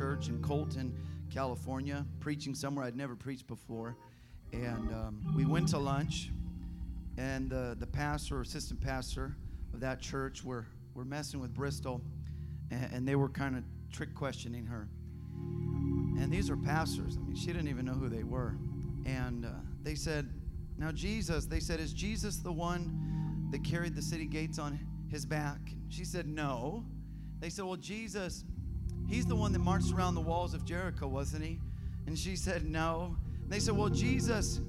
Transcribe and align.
church 0.00 0.28
in 0.28 0.40
Colton, 0.40 0.96
California, 1.30 2.06
preaching 2.20 2.54
somewhere 2.54 2.86
I'd 2.86 2.96
never 2.96 3.14
preached 3.14 3.46
before. 3.46 3.94
And 4.50 4.90
um, 4.94 5.34
we 5.36 5.44
went 5.44 5.68
to 5.68 5.78
lunch, 5.78 6.30
and 7.18 7.52
uh, 7.52 7.74
the 7.74 7.86
pastor, 7.86 8.40
assistant 8.40 8.80
pastor 8.80 9.36
of 9.74 9.80
that 9.80 10.00
church, 10.00 10.42
were, 10.42 10.64
were 10.94 11.04
messing 11.04 11.38
with 11.38 11.52
Bristol, 11.52 12.00
and, 12.70 12.90
and 12.94 13.06
they 13.06 13.14
were 13.14 13.28
kind 13.28 13.58
of 13.58 13.64
trick 13.92 14.14
questioning 14.14 14.64
her. 14.64 14.88
And 15.34 16.32
these 16.32 16.48
are 16.48 16.56
pastors. 16.56 17.18
I 17.18 17.20
mean, 17.20 17.36
she 17.36 17.48
didn't 17.48 17.68
even 17.68 17.84
know 17.84 17.92
who 17.92 18.08
they 18.08 18.22
were. 18.22 18.54
And 19.04 19.44
uh, 19.44 19.50
they 19.82 19.96
said, 19.96 20.30
Now, 20.78 20.92
Jesus, 20.92 21.44
they 21.44 21.60
said, 21.60 21.78
Is 21.78 21.92
Jesus 21.92 22.38
the 22.38 22.52
one 22.52 23.48
that 23.50 23.62
carried 23.64 23.94
the 23.94 24.02
city 24.02 24.24
gates 24.24 24.58
on 24.58 24.80
his 25.10 25.26
back? 25.26 25.58
She 25.90 26.06
said, 26.06 26.26
No. 26.26 26.86
They 27.38 27.50
said, 27.50 27.66
Well, 27.66 27.76
Jesus, 27.76 28.44
he's 29.10 29.26
the 29.26 29.36
one 29.36 29.52
that 29.52 29.58
marched 29.58 29.92
around 29.92 30.14
the 30.14 30.20
walls 30.20 30.54
of 30.54 30.64
Jericho, 30.64 31.08
wasn't 31.08 31.44
he? 31.44 31.58
And 32.06 32.18
she 32.18 32.36
said, 32.36 32.64
No. 32.64 33.16
And 33.42 33.52
they 33.52 33.58
said, 33.58 33.76
Well, 33.76 33.90
Jesus, 33.90 34.60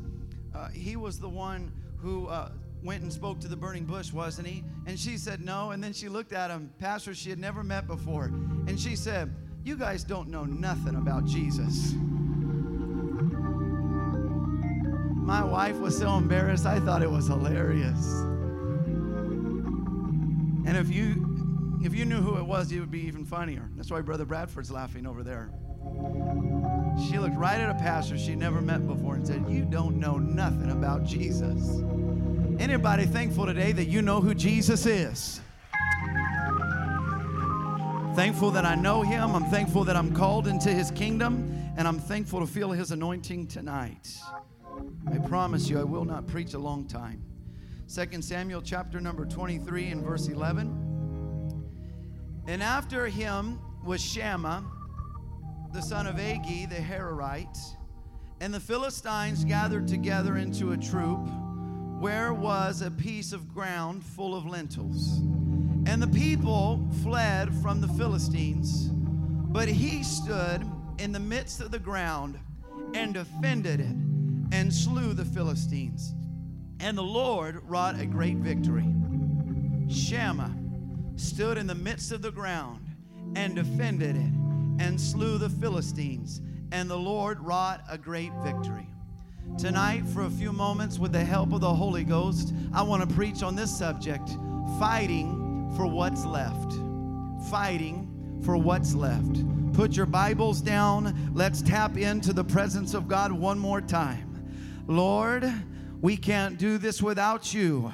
uh, 0.54 0.68
he 0.70 0.96
was 0.98 1.20
the 1.20 1.30
one 1.30 1.72
who 1.98 2.28
uh, 2.28 2.50
went 2.84 3.04
and 3.04 3.14
spoke 3.14 3.40
to 3.42 3.48
the 3.48 3.56
burning 3.56 3.86
bush, 3.86 4.12
wasn't 4.12 4.48
he? 4.48 4.64
And 4.88 5.00
she 5.00 5.18
said, 5.18 5.40
No. 5.42 5.72
And 5.72 5.84
then 5.84 5.94
she 5.94 6.10
looked 6.10 6.34
at 6.34 6.50
him, 6.50 6.74
pastor 6.80 7.14
she 7.14 7.30
had 7.30 7.40
never 7.40 7.64
met 7.64 7.88
before. 7.88 8.26
And 8.26 8.80
she 8.80 8.96
said, 8.96 9.34
You 9.64 9.78
guys 9.78 10.04
don't 10.04 10.28
know 10.28 10.44
nothing 10.44 10.96
about 10.96 11.26
Jesus. 11.26 11.94
My 15.24 15.44
wife 15.44 15.78
was 15.78 15.98
so 15.98 16.18
embarrassed, 16.18 16.66
I 16.66 16.80
thought 16.80 17.02
it 17.02 17.10
was 17.10 17.28
hilarious. 17.28 18.06
And 20.64 20.76
if 20.76 20.90
you 20.90 21.31
if 21.84 21.96
you 21.96 22.06
knew 22.06 22.22
who 22.22 22.38
it 22.38 22.46
was, 22.46 22.72
it 22.72 22.80
would 22.80 22.92
be 22.92 23.06
even 23.08 23.26
funnier. 23.26 23.70
That's 23.76 23.90
why 23.90 24.02
Brother 24.02 24.26
Bradford's 24.26 24.72
laughing 24.72 25.06
over 25.08 25.24
there. 25.24 25.50
She 27.10 27.18
looked 27.18 27.36
right 27.36 27.60
at 27.60 27.70
a 27.70 27.80
pastor 27.80 28.18
she'd 28.18 28.38
never 28.38 28.62
met 28.62 28.86
before 28.86 29.16
and 29.16 29.26
said, 29.26 29.50
You 29.50 29.66
don't 29.66 29.98
know 29.98 30.18
nothing 30.18 30.72
about 30.72 31.04
Jesus. 31.04 31.82
Anybody 32.60 33.06
thankful 33.06 33.46
today 33.48 33.72
that 33.72 33.86
you 33.86 34.02
know 34.02 34.22
who 34.22 34.36
Jesus 34.36 34.86
is? 34.86 35.42
Thankful 38.16 38.52
that 38.52 38.66
I 38.66 38.76
know 38.76 39.02
him. 39.02 39.34
I'm 39.36 39.46
thankful 39.46 39.84
that 39.86 39.96
I'm 39.96 40.14
called 40.14 40.48
into 40.48 40.70
his 40.70 40.92
kingdom, 40.92 41.74
and 41.78 41.88
I'm 41.88 41.98
thankful 41.98 42.42
to 42.42 42.48
feel 42.48 42.70
his 42.72 42.92
anointing 42.92 43.48
tonight. 43.48 44.16
I 45.12 45.18
promise 45.18 45.70
you, 45.70 45.80
I 45.80 45.84
will 45.84 46.06
not 46.06 46.28
preach 46.28 46.54
a 46.54 46.60
long 46.60 46.86
time. 46.86 47.24
2 47.94 48.22
Samuel 48.22 48.62
chapter 48.62 49.02
number 49.02 49.26
23 49.26 49.88
and 49.88 50.04
verse 50.04 50.28
11. 50.28 50.81
And 52.52 52.62
after 52.62 53.08
him 53.08 53.62
was 53.82 54.02
Shammah, 54.02 54.66
the 55.72 55.82
son 55.82 56.06
of 56.06 56.18
Agee, 56.18 56.70
the 56.70 56.76
Hararite. 56.76 57.58
And 58.42 58.54
the 58.54 58.60
Philistines 58.60 59.46
gathered 59.46 59.88
together 59.88 60.36
into 60.36 60.74
a 60.74 60.78
troop 60.78 61.30
where 62.02 62.34
was 62.34 62.82
a 62.82 62.92
piece 62.92 63.32
of 63.32 63.54
ground 63.54 64.04
full 64.04 64.36
of 64.36 64.46
lentils. 64.46 65.20
And 65.86 66.02
the 66.02 66.10
people 66.10 66.86
fled 67.02 67.56
from 67.62 67.80
the 67.80 67.88
Philistines, 67.88 68.90
but 68.92 69.70
he 69.70 70.04
stood 70.04 70.70
in 70.98 71.14
the 71.14 71.22
midst 71.22 71.62
of 71.62 71.72
the 71.72 71.80
ground 71.80 72.38
and 72.94 73.14
defended 73.14 73.80
it 73.80 73.96
and 74.52 74.74
slew 74.74 75.14
the 75.14 75.24
Philistines. 75.24 76.14
And 76.82 76.98
the 76.98 77.02
Lord 77.02 77.64
wrought 77.64 77.98
a 77.98 78.06
great 78.06 78.40
victory. 78.40 78.94
Shammah 79.90 80.61
stood 81.22 81.58
in 81.58 81.68
the 81.68 81.76
midst 81.76 82.12
of 82.12 82.22
the 82.22 82.32
ground 82.32 82.86
and 83.36 83.56
defended 83.56 84.16
it 84.16 84.34
and 84.84 85.00
slew 85.00 85.38
the 85.38 85.50
Philistines. 85.50 86.42
And 86.72 86.90
the 86.90 86.98
Lord 86.98 87.40
wrought 87.42 87.82
a 87.90 87.98
great 87.98 88.32
victory. 88.44 88.88
Tonight, 89.58 90.08
for 90.08 90.24
a 90.24 90.30
few 90.30 90.52
moments, 90.52 90.98
with 90.98 91.12
the 91.12 91.24
help 91.24 91.54
of 91.54 91.62
the 91.62 91.74
Holy 91.74 92.04
Ghost, 92.04 92.54
I 92.74 92.82
want 92.82 93.08
to 93.08 93.16
preach 93.16 93.44
on 93.44 93.56
this 93.56 93.76
subject 93.76 94.30
fighting 94.80 95.72
for 95.76 95.86
what's 95.86 96.26
left. 96.26 96.74
Fighting 97.50 98.40
for 98.44 98.58
what's 98.58 98.96
left. 98.96 99.44
Put 99.74 99.96
your 99.96 100.06
Bibles 100.06 100.62
down. 100.62 101.32
Let's 101.34 101.62
tap 101.62 101.98
into 101.98 102.34
the 102.34 102.44
presence 102.44 102.94
of 102.94 103.08
God 103.08 103.32
one 103.32 103.60
more 103.60 103.82
time. 103.82 104.28
Lord, 104.88 105.52
we 106.02 106.18
can't 106.18 106.58
do 106.58 106.78
this 106.78 107.02
without 107.02 107.54
you. 107.54 107.92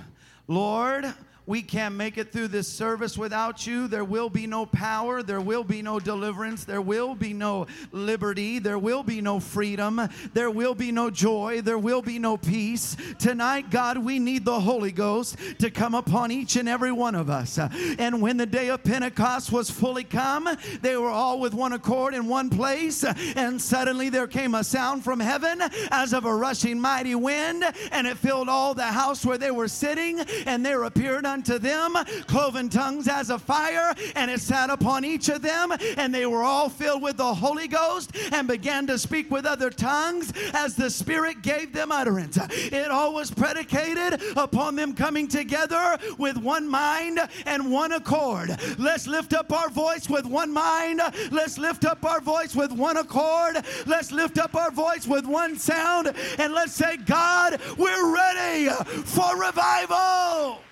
Lord, 0.48 1.14
we 1.48 1.62
can't 1.62 1.96
make 1.96 2.18
it 2.18 2.34
through 2.34 2.50
this 2.50 2.68
service 2.68 3.18
without 3.18 3.66
you. 3.66 3.88
There 3.88 4.04
will 4.04 4.30
be 4.30 4.46
no 4.46 4.66
power. 4.66 5.24
There 5.24 5.40
will 5.40 5.64
be 5.64 5.82
no 5.82 5.98
deliverance. 5.98 6.66
There 6.66 6.82
will 6.82 7.16
be 7.16 7.32
no 7.32 7.68
liberty. 7.94 8.60
There 8.60 8.78
will 8.78 9.02
be 9.02 9.22
no 9.22 9.40
freedom. 9.40 10.02
There 10.34 10.52
will 10.52 10.76
be 10.76 10.92
no 10.92 11.10
joy. 11.10 11.62
There 11.62 11.80
will 11.80 12.02
be 12.02 12.20
no 12.20 12.36
peace. 12.36 12.98
Tonight, 13.18 13.70
God, 13.70 13.98
we 13.98 14.20
need 14.20 14.44
the 14.44 14.60
Holy 14.60 14.92
Ghost 14.92 15.38
to 15.60 15.72
come 15.72 15.96
upon 15.96 16.32
each 16.32 16.58
and 16.58 16.68
every 16.68 16.92
one 16.92 17.16
of 17.16 17.30
us. 17.30 17.58
And 17.58 18.22
when 18.22 18.36
the 18.36 18.46
day 18.46 18.70
of 18.70 18.84
Pentecost 18.84 19.50
was 19.50 19.72
fully 19.72 20.04
come, 20.04 20.50
they 20.82 20.98
were 20.98 21.10
all 21.10 21.40
with 21.40 21.54
one 21.54 21.72
accord 21.72 22.14
in 22.14 22.28
one 22.28 22.50
place. 22.50 23.06
And 23.06 23.62
suddenly 23.62 24.10
there 24.10 24.28
came 24.28 24.54
a 24.54 24.66
sound 24.66 25.06
from 25.06 25.22
heaven 25.22 25.62
as 25.92 26.12
of 26.12 26.26
a 26.26 26.36
rushing 26.36 26.78
mighty 26.82 27.16
wind, 27.16 27.64
and 27.94 28.06
it 28.06 28.18
filled 28.18 28.50
all 28.50 28.74
the 28.74 28.84
house 28.84 29.26
where 29.26 29.38
they 29.38 29.52
were 29.52 29.70
sitting. 29.70 30.20
And 30.46 30.66
there 30.66 30.84
appeared 30.84 31.26
unto 31.38 31.60
them 31.60 31.94
cloven 32.26 32.68
tongues 32.68 33.08
as 33.08 33.30
a 33.30 33.38
fire, 33.38 33.94
and 34.16 34.32
it 34.32 34.40
sat 34.40 34.72
upon 34.72 35.06
each 35.06 35.30
of 35.30 35.44
them, 35.44 35.72
and 35.96 36.12
they 36.12 36.26
were 36.26 36.42
all 36.42 36.68
filled 36.68 37.04
with 37.04 37.16
the 37.18 37.34
Holy 37.34 37.68
Ghost 37.68 38.12
and 38.32 38.48
began 38.48 38.88
to 38.88 38.98
speak 38.98 39.30
with 39.30 39.46
other 39.46 39.70
tongues 39.70 40.34
as 40.54 40.76
the 40.76 40.90
Spirit 40.90 41.44
gave 41.44 41.74
them 41.74 41.92
utterance. 41.92 42.40
It 42.50 42.90
all 42.90 43.14
was 43.14 43.30
predicated 43.30 44.20
upon 44.36 44.76
them 44.76 44.96
coming 44.96 45.28
together 45.28 46.00
with 46.18 46.38
one 46.38 46.68
mind 46.68 47.20
and 47.46 47.72
one 47.72 47.92
accord. 47.92 48.58
Let's 48.80 49.06
lift 49.06 49.36
up 49.36 49.54
our 49.54 49.70
voice 49.70 50.10
with 50.10 50.26
one 50.26 50.52
mind. 50.52 51.02
Let's 51.30 51.60
lift 51.60 51.86
up 51.86 52.04
our 52.04 52.20
voice 52.20 52.56
with 52.56 52.72
one 52.72 52.98
accord. 52.98 53.64
Let's 53.86 54.12
lift 54.12 54.40
up 54.40 54.56
our 54.56 54.72
voice 54.72 55.06
with 55.06 55.28
one 55.28 55.56
sound 55.56 56.14
and 56.40 56.54
let's 56.54 56.74
say, 56.74 56.98
God, 56.98 57.62
we're 57.78 58.16
ready 58.16 58.70
for 59.06 59.40
revival. 59.40 60.64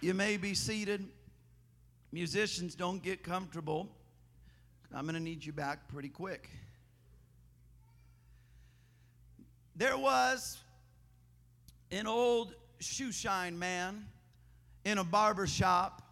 You 0.00 0.14
may 0.14 0.36
be 0.36 0.54
seated. 0.54 1.04
Musicians, 2.12 2.76
don't 2.76 3.02
get 3.02 3.24
comfortable. 3.24 3.88
I'm 4.94 5.04
going 5.04 5.14
to 5.14 5.20
need 5.20 5.44
you 5.44 5.52
back 5.52 5.88
pretty 5.88 6.08
quick. 6.08 6.48
There 9.74 9.98
was 9.98 10.58
an 11.90 12.06
old 12.06 12.54
shoeshine 12.80 13.56
man 13.56 14.06
in 14.84 14.98
a 14.98 15.04
barber 15.04 15.48
shop 15.48 16.02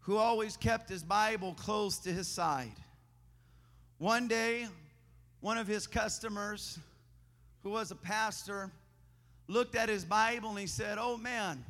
who 0.00 0.16
always 0.16 0.56
kept 0.56 0.88
his 0.88 1.02
Bible 1.02 1.54
close 1.58 1.98
to 1.98 2.10
his 2.10 2.26
side. 2.26 2.72
One 3.98 4.26
day, 4.26 4.68
one 5.40 5.58
of 5.58 5.66
his 5.66 5.86
customers, 5.86 6.78
who 7.62 7.70
was 7.70 7.90
a 7.90 7.96
pastor, 7.96 8.70
looked 9.48 9.74
at 9.74 9.90
his 9.90 10.06
Bible 10.06 10.48
and 10.48 10.58
he 10.58 10.66
said, 10.66 10.96
Oh 10.98 11.18
man, 11.18 11.62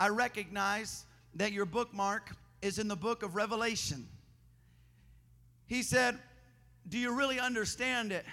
I 0.00 0.08
recognize 0.08 1.04
that 1.34 1.52
your 1.52 1.66
bookmark 1.66 2.34
is 2.62 2.78
in 2.78 2.88
the 2.88 2.96
book 2.96 3.22
of 3.22 3.36
Revelation. 3.36 4.08
He 5.66 5.82
said, 5.82 6.18
Do 6.88 6.98
you 6.98 7.14
really 7.14 7.38
understand 7.38 8.10
it? 8.10 8.24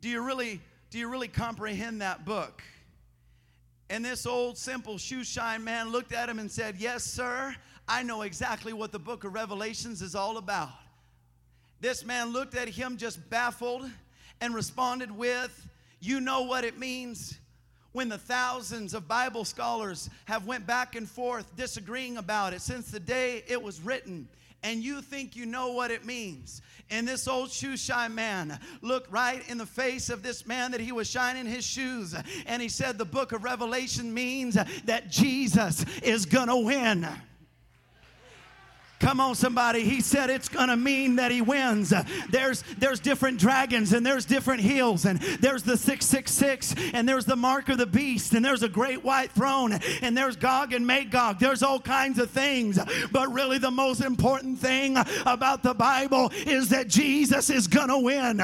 Do 0.00 0.08
you 0.08 0.22
really, 0.22 0.62
do 0.88 0.98
you 0.98 1.08
really 1.08 1.28
comprehend 1.28 2.00
that 2.00 2.24
book? 2.24 2.62
And 3.90 4.02
this 4.02 4.24
old 4.24 4.56
simple 4.56 4.96
shoe 4.96 5.22
shine 5.22 5.62
man 5.62 5.92
looked 5.92 6.14
at 6.14 6.30
him 6.30 6.38
and 6.38 6.50
said, 6.50 6.76
Yes, 6.78 7.04
sir, 7.04 7.54
I 7.86 8.02
know 8.02 8.22
exactly 8.22 8.72
what 8.72 8.90
the 8.90 8.98
book 8.98 9.24
of 9.24 9.34
Revelations 9.34 10.00
is 10.00 10.14
all 10.14 10.38
about. 10.38 10.70
This 11.82 12.06
man 12.06 12.32
looked 12.32 12.56
at 12.56 12.68
him 12.70 12.96
just 12.96 13.28
baffled 13.28 13.90
and 14.40 14.54
responded 14.54 15.12
with, 15.12 15.68
You 16.00 16.22
know 16.22 16.40
what 16.40 16.64
it 16.64 16.78
means? 16.78 17.38
When 17.94 18.10
the 18.10 18.18
thousands 18.18 18.92
of 18.92 19.08
bible 19.08 19.44
scholars 19.44 20.10
have 20.26 20.46
went 20.46 20.66
back 20.66 20.94
and 20.94 21.08
forth 21.08 21.56
disagreeing 21.56 22.18
about 22.18 22.52
it 22.52 22.60
since 22.60 22.90
the 22.90 23.00
day 23.00 23.42
it 23.48 23.60
was 23.60 23.80
written 23.80 24.28
and 24.64 24.82
you 24.82 25.02
think 25.02 25.36
you 25.36 25.44
know 25.44 25.72
what 25.72 25.90
it 25.90 26.06
means. 26.06 26.62
And 26.90 27.06
this 27.06 27.28
old 27.28 27.50
shoe 27.50 27.76
shine 27.76 28.14
man 28.14 28.58
looked 28.80 29.12
right 29.12 29.46
in 29.48 29.58
the 29.58 29.66
face 29.66 30.08
of 30.08 30.22
this 30.22 30.46
man 30.46 30.70
that 30.70 30.80
he 30.80 30.90
was 30.90 31.08
shining 31.08 31.44
his 31.44 31.64
shoes. 31.64 32.14
And 32.46 32.62
he 32.62 32.70
said, 32.70 32.96
The 32.96 33.04
book 33.04 33.32
of 33.32 33.44
Revelation 33.44 34.12
means 34.12 34.54
that 34.86 35.10
Jesus 35.10 35.84
is 36.02 36.24
gonna 36.24 36.58
win. 36.58 37.06
Come 39.04 39.20
on, 39.20 39.34
somebody. 39.34 39.84
He 39.84 40.00
said 40.00 40.30
it's 40.30 40.48
going 40.48 40.68
to 40.68 40.78
mean 40.78 41.16
that 41.16 41.30
he 41.30 41.42
wins. 41.42 41.92
There's 42.30 42.64
there's 42.78 43.00
different 43.00 43.38
dragons 43.38 43.92
and 43.92 44.04
there's 44.04 44.24
different 44.24 44.62
hills 44.62 45.04
and 45.04 45.20
there's 45.20 45.62
the 45.62 45.76
666 45.76 46.74
and 46.94 47.06
there's 47.06 47.26
the 47.26 47.36
mark 47.36 47.68
of 47.68 47.76
the 47.76 47.84
beast 47.84 48.32
and 48.32 48.42
there's 48.42 48.62
a 48.62 48.68
great 48.68 49.04
white 49.04 49.30
throne 49.32 49.78
and 50.00 50.16
there's 50.16 50.36
Gog 50.36 50.72
and 50.72 50.86
Magog. 50.86 51.38
There's 51.38 51.62
all 51.62 51.78
kinds 51.80 52.18
of 52.18 52.30
things. 52.30 52.78
But 53.12 53.30
really 53.30 53.58
the 53.58 53.70
most 53.70 54.00
important 54.00 54.58
thing 54.58 54.96
about 55.26 55.62
the 55.62 55.74
Bible 55.74 56.32
is 56.46 56.70
that 56.70 56.88
Jesus 56.88 57.50
is 57.50 57.66
going 57.66 57.88
to 57.88 57.98
win. 57.98 58.40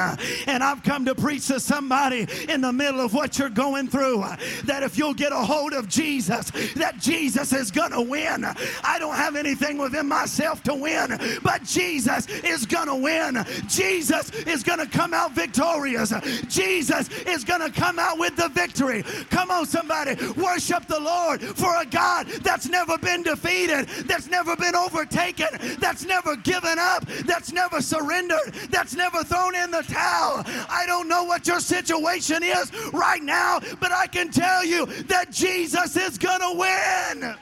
And 0.47 0.63
I've 0.63 0.83
come 0.83 1.07
to 1.07 1.15
preach 1.15 1.47
to 1.47 1.59
somebody 1.59 2.27
in 2.51 2.61
the 2.61 2.73
middle 2.73 3.01
of 3.01 3.15
what 3.15 3.39
you're 3.39 3.49
going 3.49 3.89
through 3.89 4.27
that 4.65 4.83
if 4.83 4.99
you'll 4.99 5.15
get 5.15 5.33
a 5.33 5.37
hold 5.37 5.73
of 5.73 5.89
Jesus, 5.89 6.51
that 6.75 6.99
Jesus 6.99 7.55
is 7.55 7.71
going 7.71 7.93
to 7.93 8.03
win. 8.03 8.45
I 8.85 8.99
don't 8.99 9.17
have 9.17 9.37
anything 9.37 9.79
within 9.79 10.07
myself 10.07 10.50
to 10.65 10.75
win, 10.75 11.19
but 11.43 11.65
Jesus 11.65 12.27
is 12.29 12.67
going 12.67 12.89
to 12.89 12.95
win. 12.95 13.45
Jesus 13.69 14.31
is 14.31 14.63
going 14.63 14.79
to 14.79 14.87
come 14.87 15.15
out 15.15 15.33
victorious. 15.33 16.13
Jesus 16.49 17.09
is 17.27 17.45
going 17.45 17.61
to 17.61 17.71
come 17.71 17.99
out 17.99 18.19
with 18.19 18.37
the 18.37 18.49
victory. 18.49 19.03
Come 19.31 19.51
on, 19.51 19.67
somebody, 19.67 20.15
worship 20.33 20.87
the 20.87 21.01
Lord 21.01 21.43
for 21.43 21.81
a 21.81 21.87
God 21.87 22.27
that's 22.43 22.69
never 22.69 22.99
been 22.99 23.23
defeated, 23.23 23.87
that's 24.07 24.29
never 24.29 24.57
been 24.57 24.75
overtaken, 24.75 25.49
that's 25.79 26.05
never 26.05 26.37
given 26.37 26.79
up, 26.79 27.07
that's 27.27 27.53
never 27.53 27.81
surrendered, 27.81 28.53
that's 28.71 28.95
never 28.95 29.23
thrown 29.25 29.55
in 29.55 29.71
the 29.71 29.83
towel. 29.83 30.43
I 30.69 30.85
don't 30.87 31.09
know 31.09 31.25
what 31.25 31.47
your 31.47 31.61
situation 31.61 32.43
is 32.43 32.73
right 32.93 33.23
now, 33.23 33.61
but 33.81 33.93
I 33.93 34.07
can 34.07 34.31
tell 34.31 34.65
you 34.65 34.87
that 35.05 35.31
Jesus 35.31 35.97
is 35.97 36.19
going 36.19 36.41
to 36.41 36.59
win. 36.59 37.37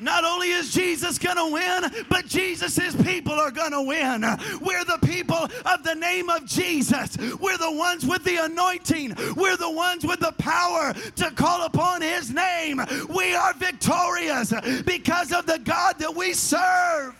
Not 0.00 0.24
only 0.24 0.50
is 0.50 0.72
Jesus 0.72 1.18
going 1.18 1.36
to 1.36 1.52
win, 1.52 2.06
but 2.08 2.26
Jesus' 2.26 2.94
people 3.02 3.34
are 3.34 3.50
going 3.50 3.72
to 3.72 3.82
win. 3.82 4.22
We're 4.60 4.84
the 4.84 4.98
people 5.06 5.48
of 5.66 5.82
the 5.84 5.94
name 5.94 6.30
of 6.30 6.46
Jesus. 6.46 7.16
We're 7.38 7.58
the 7.58 7.72
ones 7.72 8.06
with 8.06 8.24
the 8.24 8.36
anointing. 8.44 9.14
We're 9.36 9.56
the 9.56 9.70
ones 9.70 10.04
with 10.04 10.20
the 10.20 10.32
power 10.32 10.94
to 11.16 11.30
call 11.32 11.64
upon 11.66 12.02
his 12.02 12.32
name. 12.32 12.80
We 13.14 13.34
are 13.34 13.52
victorious 13.54 14.52
because 14.84 15.32
of 15.32 15.46
the 15.46 15.58
God 15.58 15.98
that 15.98 16.14
we 16.14 16.32
serve. 16.32 17.14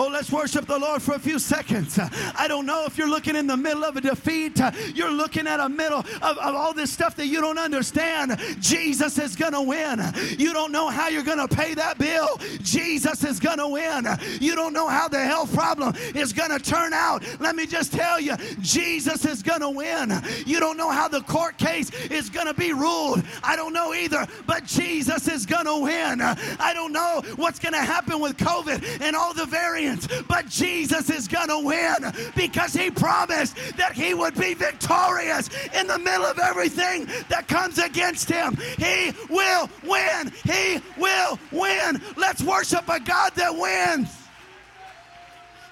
Oh, 0.00 0.06
let's 0.06 0.30
worship 0.30 0.66
the 0.66 0.78
Lord 0.78 1.02
for 1.02 1.14
a 1.14 1.18
few 1.18 1.40
seconds. 1.40 1.98
I 1.98 2.46
don't 2.46 2.66
know 2.66 2.84
if 2.86 2.96
you're 2.96 3.08
looking 3.08 3.34
in 3.34 3.48
the 3.48 3.56
middle 3.56 3.84
of 3.84 3.96
a 3.96 4.00
defeat. 4.00 4.60
You're 4.94 5.10
looking 5.10 5.48
at 5.48 5.58
a 5.58 5.68
middle 5.68 5.98
of, 5.98 6.22
of 6.22 6.54
all 6.54 6.72
this 6.72 6.92
stuff 6.92 7.16
that 7.16 7.26
you 7.26 7.40
don't 7.40 7.58
understand. 7.58 8.38
Jesus 8.60 9.18
is 9.18 9.34
going 9.34 9.54
to 9.54 9.62
win. 9.62 10.00
You 10.38 10.52
don't 10.52 10.70
know 10.70 10.88
how 10.88 11.08
you're 11.08 11.24
going 11.24 11.44
to 11.44 11.52
pay 11.52 11.74
that 11.74 11.98
bill. 11.98 12.38
Jesus 12.62 13.24
is 13.24 13.40
going 13.40 13.58
to 13.58 13.66
win. 13.66 14.06
You 14.40 14.54
don't 14.54 14.72
know 14.72 14.86
how 14.86 15.08
the 15.08 15.18
health 15.18 15.52
problem 15.52 15.96
is 16.14 16.32
going 16.32 16.56
to 16.56 16.60
turn 16.60 16.92
out. 16.92 17.24
Let 17.40 17.56
me 17.56 17.66
just 17.66 17.92
tell 17.92 18.20
you, 18.20 18.36
Jesus 18.60 19.24
is 19.24 19.42
going 19.42 19.62
to 19.62 19.70
win. 19.70 20.12
You 20.46 20.60
don't 20.60 20.76
know 20.76 20.92
how 20.92 21.08
the 21.08 21.22
court 21.22 21.58
case 21.58 21.90
is 22.04 22.30
going 22.30 22.46
to 22.46 22.54
be 22.54 22.72
ruled. 22.72 23.24
I 23.42 23.56
don't 23.56 23.72
know 23.72 23.92
either, 23.92 24.28
but 24.46 24.64
Jesus 24.64 25.26
is 25.26 25.44
going 25.44 25.66
to 25.66 25.82
win. 25.82 26.20
I 26.20 26.72
don't 26.72 26.92
know 26.92 27.20
what's 27.34 27.58
going 27.58 27.74
to 27.74 27.80
happen 27.80 28.20
with 28.20 28.36
COVID 28.36 29.00
and 29.00 29.16
all 29.16 29.34
the 29.34 29.46
variants 29.46 29.87
but 30.28 30.48
Jesus 30.48 31.10
is 31.10 31.28
going 31.28 31.48
to 31.48 31.58
win 31.64 32.30
because 32.34 32.72
he 32.72 32.90
promised 32.90 33.56
that 33.76 33.92
he 33.92 34.14
would 34.14 34.34
be 34.34 34.54
victorious 34.54 35.48
in 35.74 35.86
the 35.86 35.98
middle 35.98 36.26
of 36.26 36.38
everything 36.38 37.06
that 37.28 37.48
comes 37.48 37.78
against 37.78 38.28
him. 38.28 38.56
He 38.78 39.12
will 39.28 39.68
win. 39.84 40.32
He 40.44 40.80
will 40.96 41.38
win. 41.52 42.00
Let's 42.16 42.42
worship 42.42 42.88
a 42.88 43.00
God 43.00 43.34
that 43.36 43.56
wins. 43.56 44.14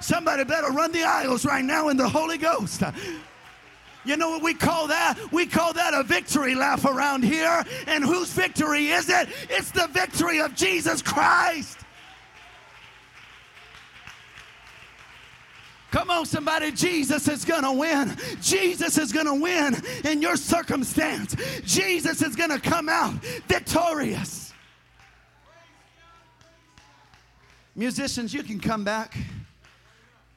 Somebody 0.00 0.44
better 0.44 0.68
run 0.68 0.92
the 0.92 1.02
aisles 1.02 1.44
right 1.44 1.64
now 1.64 1.88
in 1.88 1.96
the 1.96 2.08
Holy 2.08 2.38
Ghost. 2.38 2.82
You 4.04 4.16
know 4.16 4.30
what 4.30 4.42
we 4.42 4.54
call 4.54 4.86
that? 4.86 5.18
We 5.32 5.46
call 5.46 5.72
that 5.72 5.92
a 5.92 6.04
victory 6.04 6.54
laugh 6.54 6.84
around 6.84 7.24
here. 7.24 7.64
And 7.88 8.04
whose 8.04 8.30
victory 8.30 8.88
is 8.88 9.08
it? 9.08 9.28
It's 9.50 9.72
the 9.72 9.88
victory 9.88 10.40
of 10.40 10.54
Jesus 10.54 11.02
Christ. 11.02 11.78
Come 15.96 16.10
on, 16.10 16.26
somebody. 16.26 16.72
Jesus 16.72 17.26
is 17.26 17.42
going 17.42 17.62
to 17.62 17.72
win. 17.72 18.14
Jesus 18.42 18.98
is 18.98 19.12
going 19.12 19.24
to 19.24 19.32
win 19.32 19.74
in 20.04 20.20
your 20.20 20.36
circumstance. 20.36 21.34
Jesus 21.64 22.20
is 22.20 22.36
going 22.36 22.50
to 22.50 22.60
come 22.60 22.90
out 22.90 23.14
victorious. 23.48 24.52
Musicians, 27.74 28.34
you 28.34 28.42
can 28.42 28.60
come 28.60 28.84
back. 28.84 29.16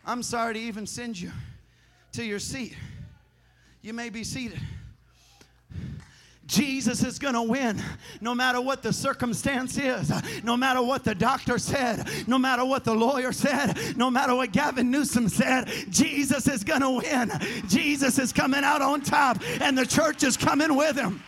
I'm 0.06 0.24
sorry 0.24 0.54
to 0.54 0.60
even 0.62 0.88
send 0.88 1.20
you 1.20 1.34
to 2.14 2.24
your 2.24 2.40
seat. 2.40 2.78
You 3.82 3.92
may 3.92 4.10
be 4.10 4.24
seated. 4.24 4.62
Jesus 6.50 7.04
is 7.04 7.20
going 7.20 7.36
to 7.36 7.44
win 7.44 7.80
no 8.22 8.34
matter 8.34 8.60
what 8.60 8.82
the 8.82 8.92
circumstance 8.92 9.78
is, 9.78 10.12
no 10.44 10.58
matter 10.58 10.82
what 10.82 11.04
the 11.04 11.14
doctor 11.14 11.60
said, 11.60 12.10
no 12.28 12.40
matter 12.40 12.66
what 12.66 12.84
the 12.84 12.94
lawyer 12.94 13.32
said, 13.32 13.78
no 13.96 14.10
matter 14.10 14.34
what 14.34 14.52
Gavin 14.52 14.90
Newsom 14.90 15.30
said. 15.30 15.70
Jesus 15.90 16.48
is 16.48 16.64
going 16.64 16.82
to 16.82 16.90
win. 16.90 17.32
Jesus 17.68 18.18
is 18.18 18.34
coming 18.34 18.64
out 18.64 18.82
on 18.82 19.02
top, 19.02 19.38
and 19.62 19.78
the 19.78 19.86
church 19.86 20.24
is 20.24 20.36
coming 20.36 20.76
with 20.76 20.96
him. 20.96 21.22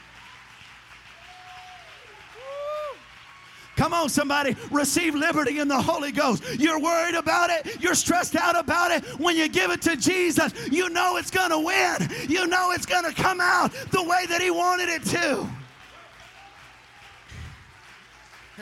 Come 3.82 3.96
on, 3.96 4.10
somebody, 4.10 4.56
receive 4.70 5.16
liberty 5.16 5.58
in 5.58 5.68
the 5.68 5.82
Holy 5.82 6.12
Ghost. 6.12 6.44
You're 6.60 6.80
worried 6.80 7.16
about 7.16 7.50
it, 7.50 7.82
you're 7.82 7.96
stressed 7.96 8.36
out 8.36 8.56
about 8.56 8.92
it. 8.92 9.04
When 9.20 9.36
you 9.36 9.50
give 9.50 9.72
it 9.72 9.82
to 9.82 9.96
Jesus, 9.96 10.54
you 10.72 10.88
know 10.90 11.18
it's 11.18 11.32
going 11.32 11.50
to 11.50 11.58
win. 11.58 12.08
You 12.30 12.46
know 12.46 12.74
it's 12.74 12.86
going 12.86 13.06
to 13.06 13.12
come 13.12 13.42
out 13.42 13.74
the 13.90 14.04
way 14.04 14.28
that 14.28 14.40
He 14.40 14.52
wanted 14.52 14.88
it 14.90 15.04
to. 15.06 15.50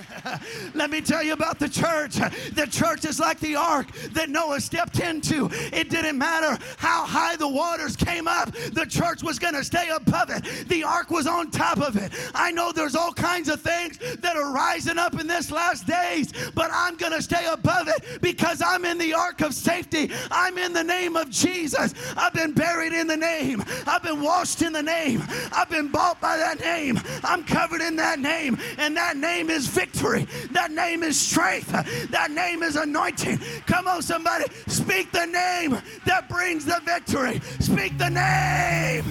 Let 0.73 0.89
me 0.89 1.01
tell 1.01 1.23
you 1.23 1.33
about 1.33 1.59
the 1.59 1.69
church. 1.69 2.15
The 2.15 2.67
church 2.69 3.05
is 3.05 3.19
like 3.19 3.39
the 3.39 3.55
ark 3.55 3.91
that 4.13 4.29
Noah 4.29 4.61
stepped 4.61 4.99
into. 4.99 5.49
It 5.73 5.89
didn't 5.89 6.17
matter 6.17 6.61
how 6.77 7.05
high 7.05 7.35
the 7.35 7.47
waters 7.47 7.95
came 7.95 8.27
up, 8.27 8.51
the 8.51 8.85
church 8.87 9.23
was 9.23 9.39
going 9.39 9.53
to 9.55 9.63
stay 9.63 9.89
above 9.89 10.29
it. 10.29 10.67
The 10.67 10.83
ark 10.83 11.09
was 11.09 11.27
on 11.27 11.51
top 11.51 11.79
of 11.79 11.95
it. 11.95 12.11
I 12.33 12.51
know 12.51 12.71
there's 12.71 12.95
all 12.95 13.13
kinds 13.13 13.49
of 13.49 13.61
things 13.61 13.97
that 13.97 14.35
are 14.35 14.53
rising 14.53 14.97
up 14.97 15.19
in 15.19 15.27
this 15.27 15.51
last 15.51 15.87
days, 15.87 16.33
but 16.55 16.69
I'm 16.73 16.95
going 16.95 17.13
to 17.13 17.21
stay 17.21 17.45
above 17.51 17.87
it 17.87 18.21
because 18.21 18.61
I'm 18.61 18.85
in 18.85 18.97
the 18.97 19.13
ark 19.13 19.41
of 19.41 19.53
safety. 19.53 20.11
I'm 20.31 20.57
in 20.57 20.73
the 20.73 20.83
name 20.83 21.15
of 21.15 21.29
Jesus. 21.29 21.93
I've 22.15 22.33
been 22.33 22.53
buried 22.53 22.93
in 22.93 23.07
the 23.07 23.17
name. 23.17 23.63
I've 23.85 24.03
been 24.03 24.21
washed 24.21 24.61
in 24.61 24.73
the 24.73 24.83
name. 24.83 25.23
I've 25.51 25.69
been 25.69 25.89
bought 25.89 26.21
by 26.21 26.37
that 26.37 26.59
name. 26.59 26.99
I'm 27.23 27.43
covered 27.43 27.81
in 27.81 27.95
that 27.97 28.19
name, 28.19 28.57
and 28.77 28.95
that 28.97 29.17
name 29.17 29.49
is 29.49 29.67
victory 29.67 29.88
victory. 29.91 30.27
That 30.51 30.71
name 30.71 31.03
is 31.03 31.19
strength. 31.19 31.71
That 32.11 32.31
name 32.31 32.63
is 32.63 32.75
anointing. 32.75 33.39
Come 33.65 33.87
on, 33.87 34.01
somebody. 34.01 34.45
Speak 34.67 35.11
the 35.11 35.25
name 35.25 35.77
that 36.05 36.29
brings 36.29 36.65
the 36.65 36.81
victory. 36.85 37.41
Speak 37.59 37.97
the 37.97 38.09
name. 38.09 39.05